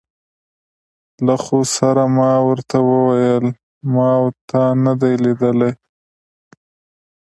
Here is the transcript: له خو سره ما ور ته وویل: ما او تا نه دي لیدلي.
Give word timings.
له 1.25 1.35
خو 1.43 1.59
سره 1.75 2.03
ما 2.17 2.31
ور 2.47 2.59
ته 2.69 2.77
وویل: 2.89 3.45
ما 3.93 4.09
او 4.19 4.25
تا 4.49 4.63
نه 4.85 4.93
دي 5.01 5.13
لیدلي. 5.23 5.71